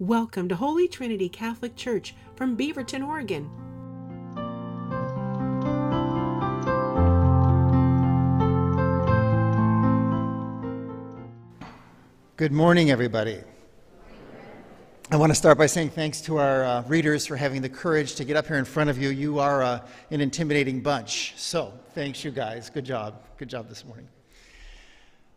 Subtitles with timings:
[0.00, 3.48] Welcome to Holy Trinity Catholic Church from Beaverton, Oregon.
[12.36, 13.38] Good morning, everybody.
[15.12, 18.16] I want to start by saying thanks to our uh, readers for having the courage
[18.16, 19.10] to get up here in front of you.
[19.10, 21.34] You are uh, an intimidating bunch.
[21.36, 22.68] So, thanks, you guys.
[22.68, 23.22] Good job.
[23.38, 24.08] Good job this morning.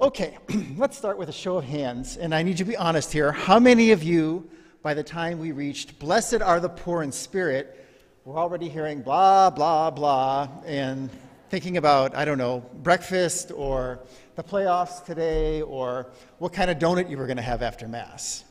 [0.00, 0.38] Okay,
[0.78, 2.16] let's start with a show of hands.
[2.16, 3.32] And I need you to be honest here.
[3.32, 4.48] How many of you,
[4.80, 7.86] by the time we reached, Blessed are the poor in spirit,
[8.24, 11.10] were already hearing blah, blah, blah, and
[11.50, 14.00] thinking about, I don't know, breakfast or
[14.36, 18.44] the playoffs today or what kind of donut you were going to have after Mass?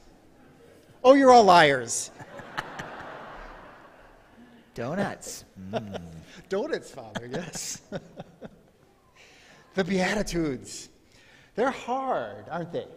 [1.04, 2.12] Oh, you're all liars.
[4.76, 5.45] Donuts.
[5.71, 5.99] Mm.
[6.49, 7.81] Donuts, Father, yes.
[9.73, 10.90] the Beatitudes.
[11.59, 12.88] They're hard, aren't they?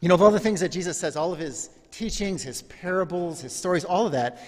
[0.00, 3.42] You know, of all the things that Jesus says, all of his teachings, his parables,
[3.42, 4.42] his stories, all of that,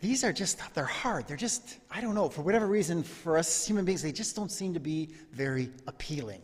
[0.00, 1.26] these are just, they're hard.
[1.28, 4.50] They're just, I don't know, for whatever reason, for us human beings, they just don't
[4.50, 6.40] seem to be very appealing.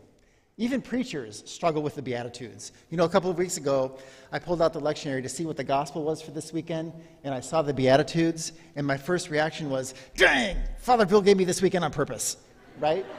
[0.59, 2.73] Even preachers struggle with the Beatitudes.
[2.91, 3.97] You know, a couple of weeks ago,
[4.33, 6.93] I pulled out the lectionary to see what the gospel was for this weekend,
[7.25, 11.45] and I saw the Beatitudes, and my first reaction was, dang, Father Bill gave me
[11.45, 12.37] this weekend on purpose,
[12.79, 13.07] right?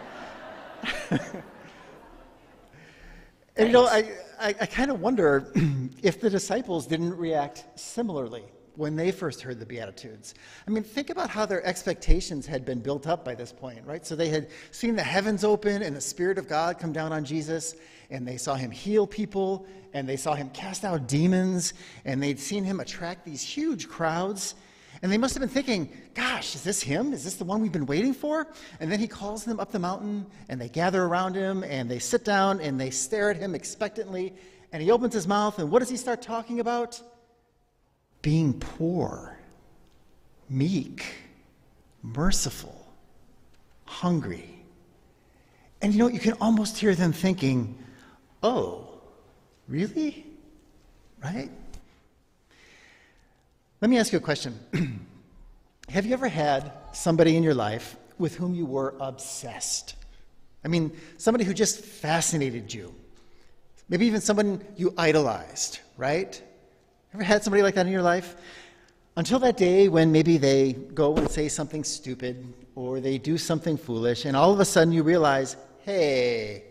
[3.57, 5.51] And you know, I, I, I kind of wonder
[6.01, 10.33] if the disciples didn't react similarly when they first heard the Beatitudes.
[10.65, 14.05] I mean, think about how their expectations had been built up by this point, right?
[14.05, 17.25] So they had seen the heavens open and the Spirit of God come down on
[17.25, 17.75] Jesus,
[18.09, 21.73] and they saw him heal people, and they saw him cast out demons,
[22.05, 24.55] and they'd seen him attract these huge crowds.
[25.01, 27.11] And they must have been thinking, gosh, is this him?
[27.11, 28.47] Is this the one we've been waiting for?
[28.79, 31.97] And then he calls them up the mountain, and they gather around him, and they
[31.97, 34.33] sit down, and they stare at him expectantly.
[34.71, 37.01] And he opens his mouth, and what does he start talking about?
[38.21, 39.39] Being poor,
[40.49, 41.03] meek,
[42.03, 42.87] merciful,
[43.85, 44.63] hungry.
[45.81, 47.77] And you know, you can almost hear them thinking,
[48.43, 49.01] oh,
[49.67, 50.27] really?
[51.23, 51.49] Right?
[53.81, 54.59] Let me ask you a question.
[55.89, 59.95] Have you ever had somebody in your life with whom you were obsessed?
[60.63, 62.93] I mean, somebody who just fascinated you.
[63.89, 66.39] Maybe even someone you idolized, right?
[67.15, 68.35] Ever had somebody like that in your life?
[69.17, 73.77] Until that day when maybe they go and say something stupid or they do something
[73.77, 76.65] foolish, and all of a sudden you realize, hey,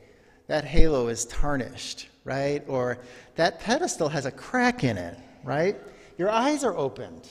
[0.47, 2.63] that halo is tarnished, right?
[2.69, 2.99] Or
[3.35, 5.77] that pedestal has a crack in it, right?
[6.21, 7.27] Your eyes are opened.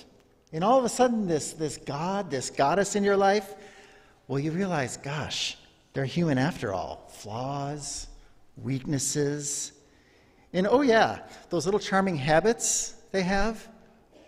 [0.52, 3.54] And all of a sudden, this, this God, this goddess in your life,
[4.28, 5.60] well, you realize, gosh,
[5.94, 7.08] they're human after all.
[7.14, 8.08] Flaws,
[8.58, 9.74] weaknesses.
[10.54, 11.20] And oh, yeah,
[11.52, 13.68] those little charming habits they have,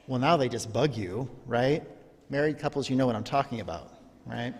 [0.06, 1.82] well, now they just bug you, right?
[2.30, 3.92] Married couples, you know what I'm talking about,
[4.28, 4.54] right?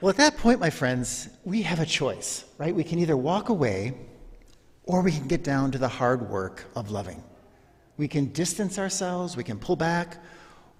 [0.00, 2.74] Well, at that point, my friends, we have a choice, right?
[2.74, 3.92] We can either walk away
[4.84, 7.22] or we can get down to the hard work of loving.
[7.96, 10.18] We can distance ourselves, we can pull back,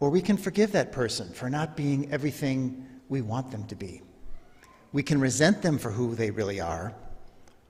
[0.00, 4.02] or we can forgive that person for not being everything we want them to be.
[4.92, 6.94] We can resent them for who they really are,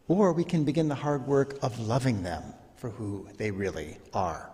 [0.08, 2.42] or we can begin the hard work of loving them
[2.76, 4.50] for who they really are.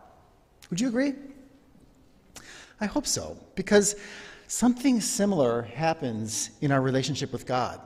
[0.70, 1.14] Would you agree?
[2.80, 3.96] I hope so, because
[4.46, 7.80] something similar happens in our relationship with God.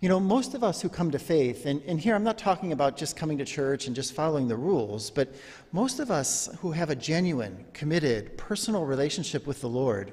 [0.00, 2.72] You know, most of us who come to faith, and, and here I'm not talking
[2.72, 5.34] about just coming to church and just following the rules, but
[5.72, 10.12] most of us who have a genuine, committed, personal relationship with the Lord,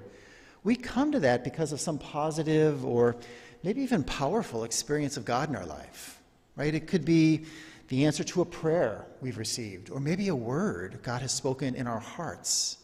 [0.63, 3.17] we come to that because of some positive or
[3.61, 6.21] maybe even powerful experience of God in our life,
[6.55, 6.73] right?
[6.73, 7.43] It could be
[7.89, 11.87] the answer to a prayer we've received, or maybe a word God has spoken in
[11.87, 12.77] our hearts,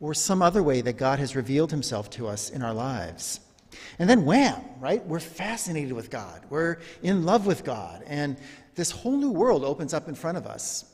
[0.00, 3.38] or some other way that God has revealed himself to us in our lives.
[3.98, 5.04] And then wham, right?
[5.06, 6.44] We're fascinated with God.
[6.50, 8.02] We're in love with God.
[8.06, 8.36] And
[8.74, 10.84] this whole new world opens up in front of us.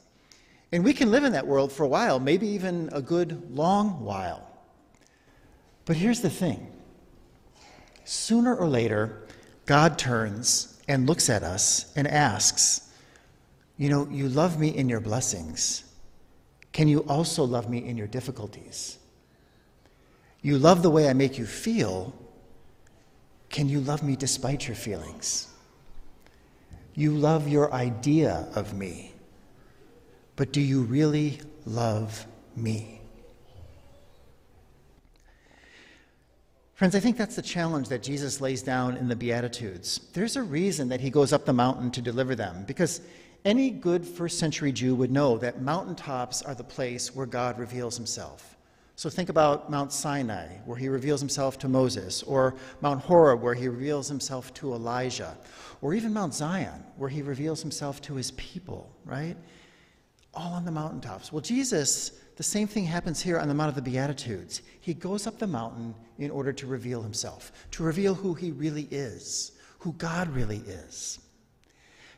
[0.73, 4.05] And we can live in that world for a while, maybe even a good long
[4.05, 4.47] while.
[5.85, 6.71] But here's the thing
[8.05, 9.27] sooner or later,
[9.67, 12.91] God turns and looks at us and asks,
[13.77, 15.85] You know, you love me in your blessings.
[16.73, 18.99] Can you also love me in your difficulties?
[20.43, 22.15] You love the way I make you feel.
[23.51, 25.49] Can you love me despite your feelings?
[26.95, 29.15] You love your idea of me,
[30.37, 33.01] but do you really love me?
[36.75, 40.01] Friends, I think that's the challenge that Jesus lays down in the Beatitudes.
[40.13, 43.01] There's a reason that he goes up the mountain to deliver them, because
[43.45, 47.97] any good first century Jew would know that mountaintops are the place where God reveals
[47.97, 48.57] himself.
[48.99, 53.55] So think about Mount Sinai, where he reveals himself to Moses, or Mount Horeb, where
[53.55, 55.39] he reveals himself to Elijah,
[55.81, 59.37] or even Mount Zion, where he reveals himself to his people, right?
[60.35, 61.33] All on the mountaintops.
[61.33, 64.63] Well, Jesus, the same thing happens here on the Mount of the Beatitudes.
[64.81, 68.89] He goes up the mountain in order to reveal himself, to reveal who he really
[68.91, 71.21] is, who God really is.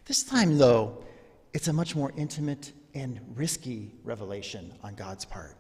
[0.06, 1.04] This time, though,
[1.52, 5.59] it's a much more intimate and risky revelation on God's part.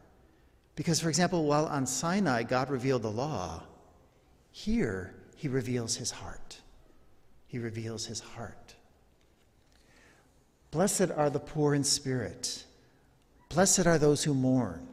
[0.80, 3.64] Because, for example, while on Sinai God revealed the law,
[4.50, 6.58] here he reveals his heart.
[7.48, 8.76] He reveals his heart.
[10.70, 12.64] Blessed are the poor in spirit.
[13.50, 14.88] Blessed are those who mourn.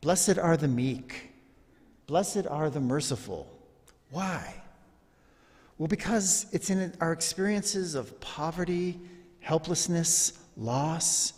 [0.00, 1.30] Blessed are the meek.
[2.08, 3.48] Blessed are the merciful.
[4.10, 4.52] Why?
[5.78, 8.98] Well, because it's in our experiences of poverty,
[9.38, 11.34] helplessness, loss,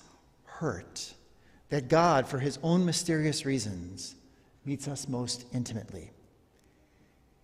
[0.46, 1.12] hurt
[1.70, 4.14] that God, for his own mysterious reasons,
[4.64, 6.10] meets us most intimately.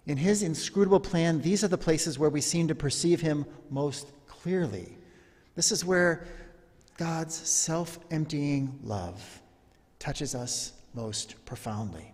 [0.07, 4.09] In his inscrutable plan, these are the places where we seem to perceive him most
[4.27, 4.97] clearly.
[5.55, 6.27] This is where
[6.97, 9.43] God's self emptying love
[9.99, 12.13] touches us most profoundly.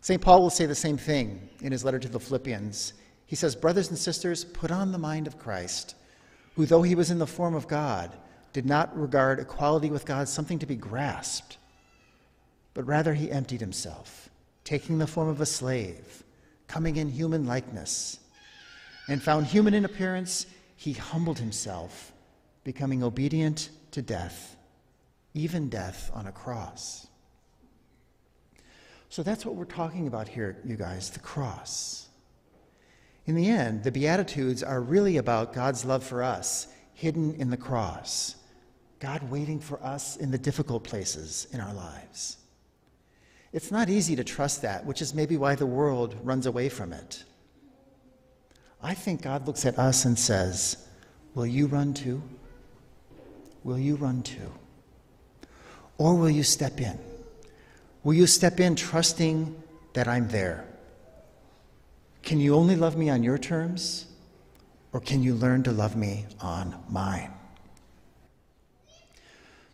[0.00, 0.22] St.
[0.22, 2.94] Paul will say the same thing in his letter to the Philippians.
[3.26, 5.96] He says, Brothers and sisters, put on the mind of Christ,
[6.54, 8.16] who, though he was in the form of God,
[8.52, 11.58] did not regard equality with God something to be grasped,
[12.74, 14.30] but rather he emptied himself,
[14.64, 16.22] taking the form of a slave,
[16.66, 18.18] coming in human likeness,
[19.08, 20.46] and found human in appearance,
[20.76, 22.12] he humbled himself,
[22.64, 24.56] becoming obedient to death,
[25.34, 27.06] even death on a cross.
[29.08, 32.08] So that's what we're talking about here, you guys the cross.
[33.26, 37.56] In the end, the Beatitudes are really about God's love for us hidden in the
[37.56, 38.34] cross.
[39.00, 42.38] God waiting for us in the difficult places in our lives.
[43.52, 46.92] It's not easy to trust that, which is maybe why the world runs away from
[46.92, 47.24] it.
[48.82, 50.88] I think God looks at us and says,
[51.34, 52.22] Will you run too?
[53.64, 54.52] Will you run too?
[55.96, 56.98] Or will you step in?
[58.04, 59.60] Will you step in trusting
[59.94, 60.64] that I'm there?
[62.22, 64.06] Can you only love me on your terms?
[64.92, 67.32] Or can you learn to love me on mine?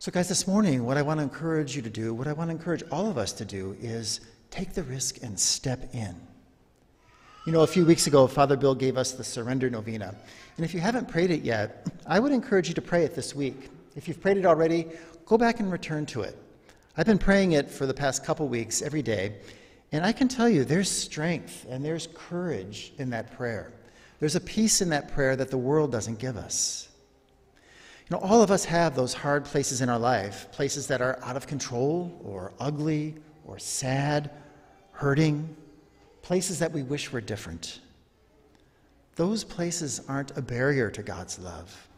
[0.05, 2.51] So, guys, this morning, what I want to encourage you to do, what I want
[2.51, 4.21] to encourage all of us to do, is
[4.51, 6.15] take the risk and step in.
[7.47, 10.15] You know, a few weeks ago, Father Bill gave us the Surrender Novena.
[10.59, 13.35] And if you haven't prayed it yet, I would encourage you to pray it this
[13.35, 13.71] week.
[13.97, 14.89] If you've prayed it already,
[15.25, 16.37] go back and return to it.
[16.99, 19.37] I've been praying it for the past couple weeks every day,
[19.91, 23.73] and I can tell you there's strength and there's courage in that prayer.
[24.21, 26.91] There's a peace in that prayer that the world doesn't give us.
[28.09, 31.19] You know, all of us have those hard places in our life, places that are
[31.23, 33.15] out of control or ugly
[33.47, 34.31] or sad,
[34.93, 35.57] hurting,
[36.21, 37.81] places that we wish were different.
[39.17, 41.89] Those places aren't a barrier to God's love,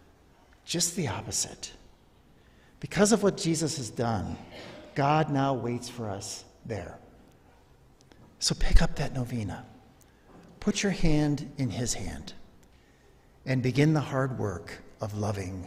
[0.64, 1.72] just the opposite.
[2.78, 4.36] Because of what Jesus has done,
[4.94, 6.98] God now waits for us there.
[8.38, 9.64] So pick up that novena,
[10.60, 12.32] put your hand in His hand,
[13.44, 15.66] and begin the hard work of loving